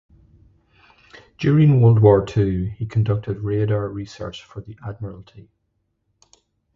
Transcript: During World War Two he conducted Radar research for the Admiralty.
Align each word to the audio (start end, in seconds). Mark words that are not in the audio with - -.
During 1.37 1.79
World 1.79 1.99
War 2.01 2.25
Two 2.25 2.71
he 2.75 2.87
conducted 2.87 3.41
Radar 3.41 3.87
research 3.87 4.43
for 4.43 4.59
the 4.61 4.75
Admiralty. 4.83 5.51